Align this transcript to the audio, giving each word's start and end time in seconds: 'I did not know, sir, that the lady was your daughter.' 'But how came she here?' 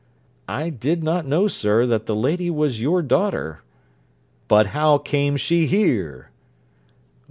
'I 0.47 0.71
did 0.71 1.03
not 1.03 1.27
know, 1.27 1.47
sir, 1.47 1.85
that 1.85 2.07
the 2.07 2.15
lady 2.15 2.49
was 2.49 2.81
your 2.81 3.03
daughter.' 3.03 3.61
'But 4.47 4.65
how 4.73 4.97
came 4.97 5.37
she 5.37 5.67
here?' 5.67 6.31